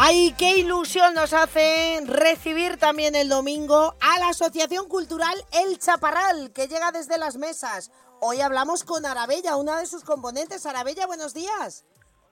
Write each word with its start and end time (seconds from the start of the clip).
¡Ay, 0.00 0.32
qué 0.38 0.56
ilusión 0.58 1.12
nos 1.14 1.32
hace 1.32 2.00
recibir 2.04 2.76
también 2.76 3.16
el 3.16 3.28
domingo 3.28 3.96
a 4.00 4.20
la 4.20 4.28
Asociación 4.28 4.88
Cultural 4.88 5.34
El 5.50 5.76
Chaparral, 5.80 6.52
que 6.52 6.68
llega 6.68 6.92
desde 6.92 7.18
las 7.18 7.36
mesas. 7.36 7.90
Hoy 8.20 8.40
hablamos 8.40 8.84
con 8.84 9.04
Arabella, 9.04 9.56
una 9.56 9.76
de 9.80 9.86
sus 9.86 10.04
componentes. 10.04 10.66
Arabella, 10.66 11.08
buenos 11.08 11.34
días. 11.34 11.84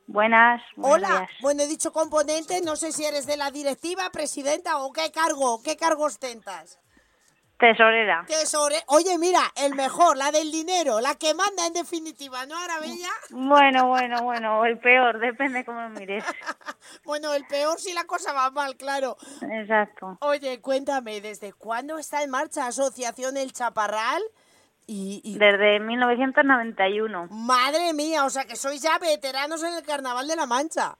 Buenas. 0.06 0.62
Hola. 0.80 1.08
días. 1.08 1.30
Bueno, 1.40 1.64
he 1.64 1.66
dicho 1.66 1.92
componente, 1.92 2.60
no 2.60 2.76
sé 2.76 2.92
si 2.92 3.04
eres 3.04 3.26
de 3.26 3.36
la 3.36 3.50
directiva, 3.50 4.10
presidenta 4.10 4.78
o 4.78 4.92
qué 4.92 5.10
cargo, 5.10 5.60
qué 5.64 5.76
cargo 5.76 6.04
ostentas. 6.04 6.78
Tesorera. 7.58 8.24
Tesore... 8.26 8.76
Oye, 8.88 9.16
mira, 9.18 9.40
el 9.56 9.74
mejor, 9.74 10.16
la 10.18 10.30
del 10.30 10.52
dinero, 10.52 11.00
la 11.00 11.14
que 11.14 11.32
manda 11.32 11.66
en 11.66 11.72
definitiva, 11.72 12.44
¿no, 12.46 12.56
Arabella? 12.58 13.08
Bueno, 13.30 13.88
bueno, 13.88 14.22
bueno, 14.22 14.60
o 14.60 14.64
el 14.66 14.78
peor, 14.78 15.18
depende 15.20 15.64
cómo 15.64 15.88
mires. 15.88 16.22
bueno, 17.04 17.32
el 17.32 17.46
peor 17.46 17.80
si 17.80 17.94
la 17.94 18.04
cosa 18.04 18.34
va 18.34 18.50
mal, 18.50 18.76
claro. 18.76 19.16
Exacto. 19.50 20.18
Oye, 20.20 20.60
cuéntame, 20.60 21.20
¿desde 21.22 21.54
cuándo 21.54 21.98
está 21.98 22.22
en 22.22 22.30
marcha 22.30 22.66
Asociación 22.66 23.38
El 23.38 23.52
Chaparral? 23.54 24.22
Y, 24.86 25.22
y- 25.24 25.38
Desde 25.38 25.80
1991. 25.80 27.28
Madre 27.30 27.92
mía, 27.94 28.24
o 28.24 28.30
sea 28.30 28.44
que 28.44 28.56
sois 28.56 28.82
ya 28.82 28.98
veteranos 28.98 29.62
en 29.62 29.74
el 29.74 29.82
Carnaval 29.82 30.28
de 30.28 30.36
la 30.36 30.46
Mancha. 30.46 30.96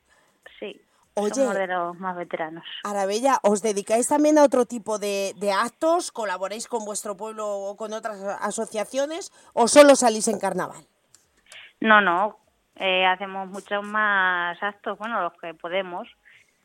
Sí. 0.58 0.80
Oye. 1.16 1.34
Somos 1.34 1.54
de 1.54 1.66
los 1.66 1.98
más 1.98 2.14
veteranos. 2.16 2.64
Arabella, 2.84 3.38
¿os 3.42 3.62
dedicáis 3.62 4.06
también 4.08 4.38
a 4.38 4.44
otro 4.44 4.66
tipo 4.66 4.98
de, 4.98 5.32
de 5.36 5.50
actos? 5.52 6.12
¿Colaboráis 6.12 6.68
con 6.68 6.84
vuestro 6.84 7.16
pueblo 7.16 7.48
o 7.48 7.76
con 7.76 7.92
otras 7.94 8.20
asociaciones? 8.40 9.32
¿O 9.54 9.66
solo 9.66 9.96
salís 9.96 10.28
en 10.28 10.38
carnaval? 10.38 10.84
No, 11.80 12.00
no. 12.00 12.38
eh, 12.76 13.06
hacemos 13.06 13.48
muchos 13.48 13.82
más 13.84 14.62
actos, 14.62 14.98
bueno, 14.98 15.20
los 15.22 15.32
que 15.40 15.54
podemos. 15.54 16.06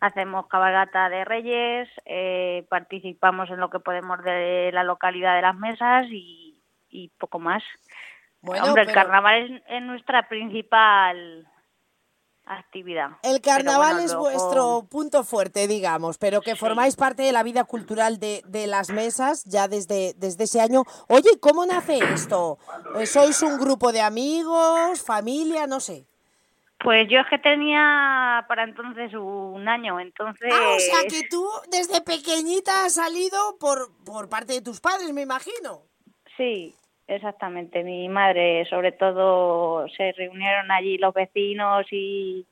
Hacemos 0.02 0.48
cabalgata 0.48 1.10
de 1.10 1.24
reyes, 1.26 1.88
eh, 2.06 2.66
participamos 2.70 3.50
en 3.52 3.60
lo 3.60 3.70
que 3.70 3.80
podemos 3.80 4.22
de 4.24 4.72
la 4.74 4.84
localidad 4.84 5.36
de 5.36 5.44
las 5.44 5.56
mesas 5.56 6.08
y, 6.10 6.60
y 6.90 7.10
poco 7.20 7.38
más. 7.40 7.64
Bueno, 8.42 8.66
Hombre, 8.66 8.82
el 8.84 8.92
carnaval 8.92 9.44
es, 9.44 9.62
es 9.68 9.82
nuestra 9.84 10.28
principal 10.28 11.48
actividad. 12.46 13.12
El 13.24 13.40
carnaval 13.42 13.94
bueno, 13.94 14.00
es 14.06 14.12
luego- 14.14 14.24
vuestro 14.30 14.88
punto 14.90 15.24
fuerte, 15.24 15.68
digamos, 15.68 16.18
pero 16.18 16.42
que 16.42 16.52
Sí. 16.54 16.58
formáis 16.58 16.96
parte 16.96 17.24
de 17.24 17.32
la 17.32 17.44
vida 17.44 17.64
cultural 17.64 18.20
de, 18.20 18.42
de 18.48 18.68
las 18.68 18.90
mesas 18.90 19.44
ya 19.46 19.68
desde, 19.68 20.14
desde 20.18 20.44
ese 20.46 20.60
año. 20.60 20.84
Oye, 21.08 21.30
¿y 21.36 21.40
¿cómo 21.40 21.66
nace 21.66 22.00
esto? 22.14 22.58
Eh, 23.00 23.06
¿Sois 23.06 23.42
un 23.42 23.58
grupo 23.60 23.92
de 23.92 24.02
amigos, 24.02 25.02
familia, 25.04 25.68
no 25.68 25.80
sé? 25.80 26.06
Pues 26.84 27.08
yo 27.10 27.20
es 27.20 27.28
que 27.30 27.38
tenía 27.38 28.44
para 28.48 28.64
entonces 28.64 29.14
un 29.14 29.70
año, 29.70 30.00
entonces... 30.00 30.52
Ah, 30.52 30.74
o 30.76 30.80
sea 30.80 31.08
que 31.08 31.28
tú 31.30 31.48
desde 31.70 32.02
pequeñita 32.02 32.86
has 32.86 32.96
salido 32.96 33.58
por, 33.60 33.92
por 34.04 34.30
parte 34.30 34.54
de 34.54 34.62
tus 34.62 34.82
padres, 34.82 35.14
me 35.14 35.22
imagino. 35.22 35.84
Sí, 36.38 36.76
exactamente. 37.08 37.84
Mi 37.84 38.10
madre, 38.10 38.66
sobre 38.70 38.92
todo, 38.92 39.88
se 39.96 40.12
reunieron 40.14 40.72
allí 40.72 40.98
los 40.98 41.14
vecinos 41.14 41.86
y, 41.92 42.46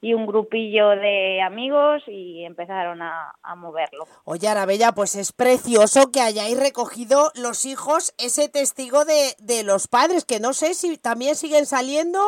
y 0.00 0.14
un 0.14 0.26
grupillo 0.26 0.90
de 0.90 1.40
amigos 1.42 2.02
y 2.06 2.44
empezaron 2.44 3.02
a, 3.02 3.34
moverlo. 3.56 4.06
Oye, 4.24 4.48
Arabella, 4.48 4.92
pues 4.92 5.16
es 5.16 5.32
precioso 5.32 6.10
que 6.12 6.20
hayáis 6.20 6.58
recogido 6.58 7.32
los 7.34 7.64
hijos 7.64 8.14
ese 8.18 8.48
testigo 8.48 9.04
de, 9.04 9.34
de 9.38 9.62
los 9.64 9.88
padres, 9.88 10.24
que 10.24 10.40
no 10.40 10.52
sé 10.52 10.74
si 10.74 10.98
también 10.98 11.34
siguen 11.34 11.66
saliendo 11.66 12.20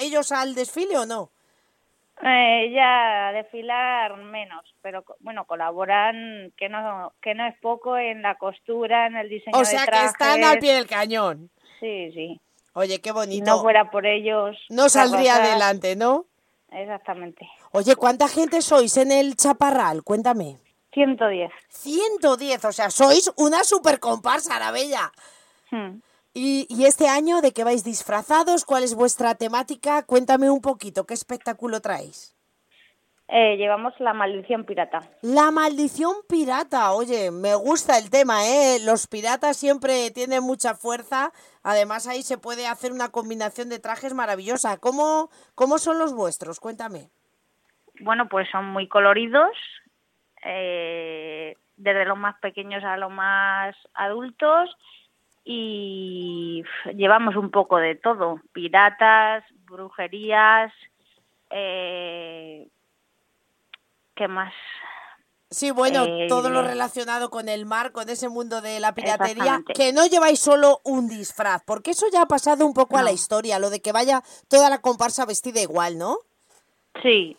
ellos 0.00 0.32
al 0.32 0.54
desfile 0.54 0.96
o 0.96 1.06
no. 1.06 1.30
Eh, 2.22 2.70
ya 2.74 3.32
desfilar 3.32 4.16
menos, 4.18 4.62
pero 4.82 5.04
bueno, 5.20 5.46
colaboran, 5.46 6.52
que 6.56 6.68
no, 6.68 7.12
que 7.22 7.34
no 7.34 7.46
es 7.46 7.58
poco, 7.60 7.96
en 7.96 8.20
la 8.20 8.34
costura, 8.36 9.06
en 9.06 9.16
el 9.16 9.28
diseño 9.28 9.56
O 9.56 9.60
de 9.60 9.64
sea 9.66 9.86
que 9.86 10.04
están 10.04 10.44
al 10.44 10.58
pie 10.58 10.74
del 10.74 10.86
cañón. 10.86 11.50
Sí, 11.80 12.12
sí. 12.12 12.40
Oye, 12.74 13.00
qué 13.00 13.08
Si 13.10 13.14
bonito. 13.14 13.50
no 13.50 13.62
fuera 13.62 13.90
por 13.90 14.06
ellos... 14.06 14.56
no 14.68 14.88
saldría 14.88 15.36
adelante, 15.36 15.96
¿no? 15.96 16.26
Exactamente. 16.70 17.48
Oye, 17.72 17.96
¿cuánta 17.96 18.28
gente 18.28 18.60
sois 18.62 18.96
en 18.96 19.12
el 19.12 19.34
Chaparral? 19.36 20.02
Cuéntame. 20.04 20.58
110. 20.92 21.50
110, 21.68 22.64
o 22.64 22.72
sea, 22.72 22.90
sois 22.90 23.32
una 23.36 23.64
super 23.64 23.98
comparsa, 23.98 24.56
Arabella. 24.56 25.10
Hmm. 25.70 26.00
¿Y, 26.32 26.66
y 26.68 26.86
este 26.86 27.08
año 27.08 27.40
de 27.40 27.52
qué 27.52 27.64
vais 27.64 27.82
disfrazados? 27.82 28.64
¿Cuál 28.64 28.84
es 28.84 28.94
vuestra 28.94 29.34
temática? 29.34 30.04
Cuéntame 30.04 30.48
un 30.50 30.60
poquito, 30.60 31.04
¿qué 31.04 31.14
espectáculo 31.14 31.80
traéis? 31.80 32.36
Eh, 33.32 33.56
llevamos 33.56 33.94
la 34.00 34.12
maldición 34.12 34.64
pirata. 34.64 35.02
La 35.22 35.52
maldición 35.52 36.14
pirata, 36.28 36.92
oye, 36.92 37.30
me 37.30 37.54
gusta 37.54 37.96
el 37.96 38.10
tema, 38.10 38.44
¿eh? 38.44 38.78
Los 38.84 39.06
piratas 39.06 39.56
siempre 39.56 40.10
tienen 40.10 40.42
mucha 40.42 40.74
fuerza, 40.74 41.32
además 41.62 42.08
ahí 42.08 42.22
se 42.22 42.38
puede 42.38 42.66
hacer 42.66 42.90
una 42.90 43.10
combinación 43.10 43.68
de 43.68 43.78
trajes 43.78 44.14
maravillosa. 44.14 44.78
¿Cómo, 44.78 45.30
cómo 45.54 45.78
son 45.78 46.00
los 46.00 46.12
vuestros? 46.12 46.58
Cuéntame. 46.58 47.10
Bueno, 48.00 48.28
pues 48.28 48.48
son 48.50 48.66
muy 48.66 48.88
coloridos, 48.88 49.52
eh, 50.44 51.56
desde 51.76 52.04
los 52.06 52.18
más 52.18 52.36
pequeños 52.40 52.82
a 52.82 52.96
los 52.96 53.12
más 53.12 53.76
adultos 53.94 54.76
y 55.52 56.62
llevamos 56.94 57.34
un 57.34 57.50
poco 57.50 57.78
de 57.78 57.96
todo, 57.96 58.40
piratas, 58.52 59.42
brujerías, 59.64 60.72
eh, 61.50 62.68
¿qué 64.14 64.28
más? 64.28 64.54
Sí, 65.50 65.72
bueno, 65.72 66.04
Eh, 66.04 66.26
todo 66.28 66.50
lo 66.50 66.62
relacionado 66.62 67.30
con 67.30 67.48
el 67.48 67.66
mar, 67.66 67.90
con 67.90 68.08
ese 68.08 68.28
mundo 68.28 68.60
de 68.60 68.78
la 68.78 68.94
piratería, 68.94 69.64
que 69.74 69.92
no 69.92 70.06
lleváis 70.06 70.38
solo 70.38 70.80
un 70.84 71.08
disfraz, 71.08 71.64
porque 71.64 71.90
eso 71.90 72.06
ya 72.12 72.22
ha 72.22 72.26
pasado 72.26 72.64
un 72.64 72.72
poco 72.72 72.96
a 72.98 73.02
la 73.02 73.10
historia, 73.10 73.58
lo 73.58 73.70
de 73.70 73.82
que 73.82 73.90
vaya 73.90 74.22
toda 74.48 74.70
la 74.70 74.80
comparsa 74.80 75.26
vestida 75.26 75.60
igual, 75.60 75.98
¿no? 75.98 76.18
Sí, 77.02 77.36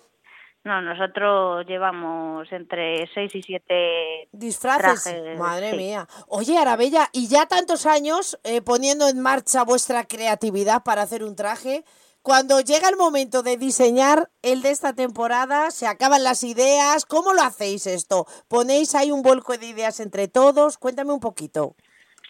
no, 0.63 0.81
nosotros 0.81 1.65
llevamos 1.65 2.51
entre 2.51 3.07
seis 3.13 3.33
y 3.33 3.41
siete 3.41 4.27
Disfraces, 4.31 5.03
Trajes, 5.03 5.39
madre 5.39 5.71
sí. 5.71 5.77
mía. 5.77 6.07
Oye, 6.27 6.57
Arabella, 6.57 7.09
y 7.13 7.27
ya 7.27 7.47
tantos 7.47 7.87
años 7.87 8.39
eh, 8.43 8.61
poniendo 8.61 9.07
en 9.07 9.19
marcha 9.19 9.63
vuestra 9.63 10.03
creatividad 10.03 10.83
para 10.83 11.01
hacer 11.01 11.23
un 11.23 11.35
traje, 11.35 11.83
cuando 12.21 12.61
llega 12.61 12.87
el 12.89 12.97
momento 12.97 13.41
de 13.41 13.57
diseñar 13.57 14.29
el 14.43 14.61
de 14.61 14.69
esta 14.69 14.93
temporada, 14.93 15.71
se 15.71 15.87
acaban 15.87 16.23
las 16.23 16.43
ideas, 16.43 17.07
¿cómo 17.07 17.33
lo 17.33 17.41
hacéis 17.41 17.87
esto? 17.87 18.25
¿Ponéis 18.47 18.93
ahí 18.93 19.09
un 19.09 19.23
volco 19.23 19.57
de 19.57 19.65
ideas 19.65 19.99
entre 19.99 20.27
todos? 20.27 20.77
Cuéntame 20.77 21.11
un 21.11 21.19
poquito. 21.19 21.75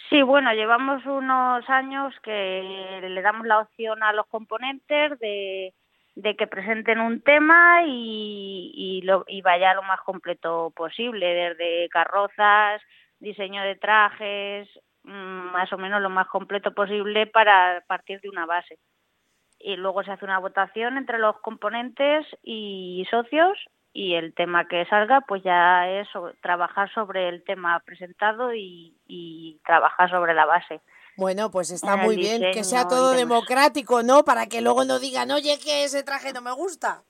Sí, 0.10 0.22
bueno, 0.22 0.54
llevamos 0.54 1.06
unos 1.06 1.70
años 1.70 2.14
que 2.24 3.02
le 3.02 3.22
damos 3.22 3.46
la 3.46 3.60
opción 3.60 4.02
a 4.04 4.14
los 4.14 4.28
componentes 4.28 5.20
de, 5.20 5.74
de 6.16 6.36
que 6.36 6.48
presenten 6.48 7.00
un 7.00 7.22
tema 7.22 7.84
y, 7.86 8.72
y, 8.74 9.02
lo, 9.04 9.24
y 9.28 9.42
vaya 9.42 9.74
lo 9.74 9.84
más 9.84 10.02
completo 10.02 10.72
posible, 10.76 11.26
desde 11.26 11.90
carrozas, 11.90 12.82
diseño 13.20 13.64
de 13.64 13.76
trajes, 13.76 14.68
mm, 15.04 15.52
más 15.52 15.72
o 15.72 15.78
menos 15.78 16.02
lo 16.02 16.10
más 16.10 16.28
completo 16.28 16.74
posible 16.74 17.28
para 17.28 17.84
partir 17.88 18.20
de 18.22 18.30
una 18.30 18.46
base. 18.46 18.78
Y 19.60 19.76
luego 19.76 20.04
se 20.04 20.12
hace 20.12 20.26
una 20.26 20.40
votación 20.40 20.98
entre 20.98 21.20
los 21.20 21.40
componentes 21.40 22.26
y 22.42 23.06
socios 23.10 23.58
y 23.94 24.16
el 24.16 24.34
tema 24.34 24.68
que 24.68 24.86
salga 24.86 25.22
pues 25.22 25.44
ya 25.44 25.88
es 25.90 26.08
trabajar 26.42 26.92
sobre 26.94 27.30
el 27.30 27.44
tema 27.44 27.80
presentado 27.86 28.54
y 28.54 29.60
trabajar 29.66 30.10
sobre 30.10 30.34
la 30.34 30.46
base. 30.46 30.82
Bueno, 31.18 31.52
pues 31.52 31.72
está 31.72 31.98
muy 31.98 32.16
bien 32.16 32.42
que 32.54 32.64
sea 32.64 32.88
todo 32.88 33.12
democrático, 33.12 34.02
¿no? 34.04 34.24
Para 34.24 34.48
que 34.48 34.62
luego 34.62 34.86
no 34.86 35.00
digan, 35.00 35.32
oye, 35.32 35.60
que 35.60 35.84
ese 35.84 36.04
traje 36.04 36.34
no 36.34 36.42
me 36.42 36.52
gusta. 36.52 37.04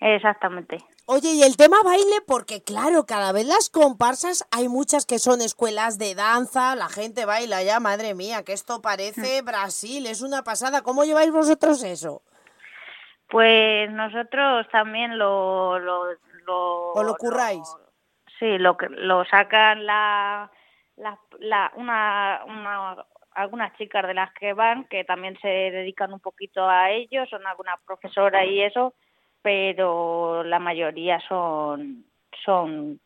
Exactamente. 0.00 0.84
Oye, 1.06 1.32
y 1.32 1.42
el 1.42 1.56
tema 1.56 1.82
baile, 1.84 2.22
porque 2.26 2.62
claro, 2.62 3.04
cada 3.06 3.30
vez 3.32 3.46
las 3.46 3.68
comparsas 3.68 4.46
hay 4.50 4.68
muchas 4.68 5.04
que 5.06 5.18
son 5.18 5.42
escuelas 5.42 5.98
de 5.98 6.14
danza, 6.14 6.74
la 6.76 6.88
gente 6.88 7.26
baila 7.26 7.62
ya, 7.62 7.78
madre 7.78 8.14
mía, 8.14 8.42
que 8.42 8.54
esto 8.54 8.80
parece 8.80 9.42
Mm. 9.42 9.44
Brasil, 9.44 10.06
es 10.06 10.22
una 10.22 10.42
pasada. 10.42 10.80
¿Cómo 10.82 11.04
lleváis 11.04 11.30
vosotros 11.30 11.82
eso? 11.84 12.22
Pues 13.28 13.90
nosotros 13.90 14.66
también 14.72 15.18
lo, 15.18 15.78
lo, 15.78 16.04
lo 16.46 16.92
¿O 16.92 17.02
lo 17.02 17.14
curráis? 17.16 17.62
sí, 18.38 18.58
lo, 18.58 18.76
que- 18.76 18.88
lo 18.88 19.24
sacan 19.26 19.84
la, 19.86 20.50
la, 20.96 21.18
la- 21.38 21.72
una, 21.76 22.40
una- 22.46 23.04
algunas 23.34 23.76
chicas 23.76 24.06
de 24.06 24.14
las 24.14 24.32
que 24.34 24.52
van, 24.52 24.84
que 24.84 25.04
también 25.04 25.36
se 25.40 25.48
dedican 25.48 26.12
un 26.12 26.20
poquito 26.20 26.68
a 26.68 26.90
ello, 26.90 27.26
son 27.26 27.46
alguna 27.46 27.76
profesora 27.84 28.44
y 28.44 28.62
eso, 28.62 28.94
pero 29.42 30.44
la 30.44 30.58
mayoría 30.58 31.20
son, 31.28 32.04
son 32.44 33.00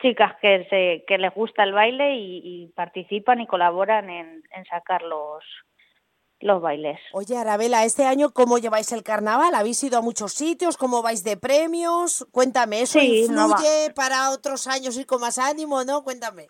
chicas 0.00 0.36
que, 0.40 0.66
se, 0.68 1.04
que 1.06 1.18
les 1.18 1.34
gusta 1.34 1.64
el 1.64 1.72
baile 1.72 2.16
y, 2.16 2.40
y 2.44 2.66
participan 2.68 3.40
y 3.40 3.46
colaboran 3.46 4.10
en, 4.10 4.42
en 4.54 4.64
sacar 4.66 5.02
los, 5.02 5.42
los 6.40 6.60
bailes. 6.60 7.00
Oye, 7.12 7.36
Arabela, 7.36 7.84
este 7.84 8.04
año, 8.04 8.30
¿cómo 8.30 8.58
lleváis 8.58 8.92
el 8.92 9.02
carnaval? 9.02 9.54
¿Habéis 9.54 9.82
ido 9.82 9.98
a 9.98 10.02
muchos 10.02 10.32
sitios? 10.34 10.76
¿Cómo 10.76 11.02
vais 11.02 11.24
de 11.24 11.36
premios? 11.36 12.26
Cuéntame, 12.30 12.82
¿eso 12.82 13.00
Sí, 13.00 13.26
no 13.30 13.48
influye 13.48 13.92
para 13.94 14.30
otros 14.30 14.66
años 14.66 14.96
ir 14.98 15.06
con 15.06 15.20
más 15.20 15.38
ánimo, 15.38 15.84
no? 15.84 16.04
Cuéntame. 16.04 16.48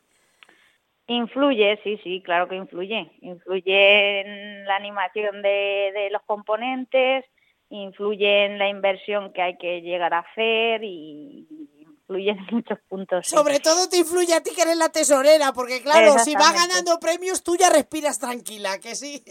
Influye, 1.07 1.79
sí, 1.85 2.01
sí, 2.03 2.23
claro 2.25 2.49
que 2.49 2.57
influye. 2.57 3.11
Influye 3.21 4.21
en 4.21 4.65
la 4.65 4.77
animación 4.77 5.43
de, 5.43 5.93
de 5.95 6.09
los 6.11 6.23
componentes, 6.23 7.25
influye 7.69 8.47
en 8.47 8.59
la 8.59 8.69
inversión 8.69 9.33
que 9.33 9.43
hay 9.43 9.59
que 9.59 9.83
llegar 9.83 10.15
a 10.15 10.21
hacer 10.21 10.83
y 10.83 11.47
influye 11.81 12.31
en 12.31 12.47
muchos 12.51 12.79
puntos. 12.89 13.27
sí. 13.27 13.37
Sobre 13.37 13.61
todo 13.61 13.89
te 13.89 13.99
influye 13.99 14.33
a 14.35 14.43
ti 14.43 14.51
que 14.55 14.63
eres 14.63 14.77
la 14.77 14.89
tesorera, 14.89 15.53
porque 15.53 15.83
claro, 15.83 16.13
si 16.21 16.35
va 16.35 16.41
Exactamente. 16.41 16.69
ganando 16.75 17.01
premios, 17.01 17.43
tú 17.43 17.57
ya 17.57 17.69
respiras 17.71 18.19
tranquila, 18.19 18.79
que 18.81 18.95
sí. 18.95 19.23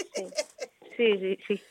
Sí, 0.95 1.17
sí, 1.17 1.37
sí. 1.47 1.61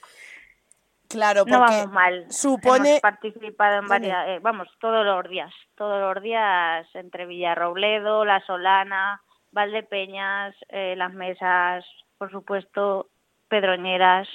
Claro, 1.08 1.44
No 1.46 1.58
porque 1.58 1.74
vamos 1.76 1.92
mal. 1.92 2.26
supone... 2.32 2.88
Hemos 2.90 3.00
participado 3.02 3.80
en 3.80 3.86
varias, 3.88 4.28
eh, 4.28 4.38
vamos, 4.40 4.66
todos 4.80 5.04
los 5.04 5.28
días, 5.30 5.52
todos 5.76 6.00
los 6.14 6.22
días 6.22 6.88
entre 6.94 7.26
Villarrobledo, 7.26 8.24
La 8.24 8.44
Solana, 8.46 9.22
Valdepeñas, 9.52 10.54
eh, 10.68 10.94
Las 10.96 11.12
Mesas, 11.14 11.84
por 12.18 12.30
supuesto, 12.30 13.08
Pedroñeras. 13.48 14.28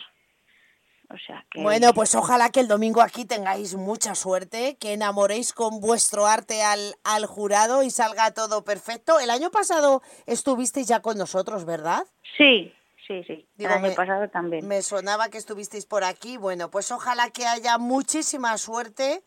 O 1.09 1.17
sea 1.25 1.45
que... 1.51 1.61
Bueno, 1.61 1.93
pues 1.93 2.13
ojalá 2.15 2.49
que 2.49 2.59
el 2.59 2.67
domingo 2.67 3.01
aquí 3.01 3.23
tengáis 3.25 3.75
mucha 3.75 4.13
suerte, 4.13 4.77
que 4.77 4.93
enamoréis 4.93 5.53
con 5.53 5.79
vuestro 5.79 6.25
arte 6.27 6.63
al, 6.63 6.95
al 7.05 7.25
jurado 7.25 7.81
y 7.83 7.89
salga 7.89 8.31
todo 8.33 8.63
perfecto. 8.65 9.19
El 9.19 9.29
año 9.29 9.49
pasado 9.49 10.01
estuvisteis 10.25 10.87
ya 10.87 11.01
con 11.01 11.17
nosotros, 11.17 11.63
¿verdad? 11.63 12.05
Sí, 12.35 12.73
sí, 13.07 13.23
sí. 13.23 13.47
Digo, 13.55 13.69
el 13.71 13.77
año 13.77 13.87
me- 13.87 13.95
pasado 13.95 14.27
también. 14.27 14.67
Me 14.67 14.81
sonaba 14.81 15.29
que 15.29 15.37
estuvisteis 15.37 15.85
por 15.85 16.03
aquí. 16.03 16.35
Bueno, 16.35 16.69
pues 16.69 16.91
ojalá 16.91 17.29
que 17.29 17.45
haya 17.47 17.77
muchísima 17.77 18.57
suerte 18.57 19.23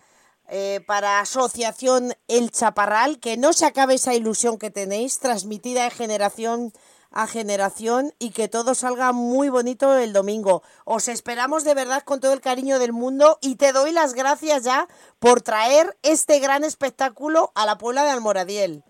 eh, 0.50 0.80
para 0.86 1.20
Asociación 1.20 2.14
El 2.28 2.50
Chaparral, 2.50 3.20
que 3.20 3.36
no 3.36 3.52
se 3.52 3.66
acabe 3.66 3.94
esa 3.94 4.14
ilusión 4.14 4.58
que 4.58 4.70
tenéis, 4.70 5.18
transmitida 5.18 5.84
de 5.84 5.90
generación 5.90 6.72
a 7.12 7.26
generación 7.26 8.14
y 8.18 8.30
que 8.30 8.48
todo 8.48 8.74
salga 8.74 9.12
muy 9.12 9.48
bonito 9.48 9.96
el 9.96 10.12
domingo. 10.12 10.62
Os 10.84 11.08
esperamos 11.08 11.64
de 11.64 11.74
verdad 11.74 12.02
con 12.04 12.20
todo 12.20 12.32
el 12.32 12.40
cariño 12.40 12.78
del 12.78 12.92
mundo 12.92 13.38
y 13.40 13.56
te 13.56 13.72
doy 13.72 13.92
las 13.92 14.14
gracias 14.14 14.62
ya 14.64 14.88
por 15.18 15.40
traer 15.40 15.96
este 16.02 16.38
gran 16.38 16.64
espectáculo 16.64 17.52
a 17.54 17.66
la 17.66 17.78
Puebla 17.78 18.04
de 18.04 18.10
Almoradiel. 18.10 18.84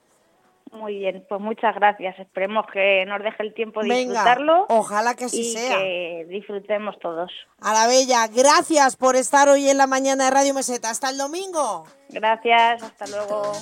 Muy 0.72 0.98
bien, 0.98 1.26
pues 1.28 1.40
muchas 1.40 1.74
gracias. 1.74 2.18
Esperemos 2.18 2.64
que 2.72 3.04
nos 3.06 3.22
deje 3.22 3.42
el 3.42 3.54
tiempo 3.54 3.82
de 3.82 3.88
Venga, 3.88 4.12
disfrutarlo 4.12 4.66
ojalá 4.68 5.14
que 5.14 5.24
así 5.24 5.40
y 5.40 5.52
sea. 5.52 5.78
que 5.78 6.26
disfrutemos 6.28 6.96
todos. 7.00 7.30
A 7.60 7.72
la 7.74 7.86
bella, 7.88 8.28
gracias 8.28 8.96
por 8.96 9.16
estar 9.16 9.48
hoy 9.48 9.68
en 9.68 9.78
la 9.78 9.86
mañana 9.86 10.26
de 10.26 10.30
Radio 10.30 10.54
Meseta. 10.54 10.90
Hasta 10.90 11.10
el 11.10 11.18
domingo. 11.18 11.84
Gracias, 12.08 12.82
hasta 12.82 13.06
luego. 13.08 13.52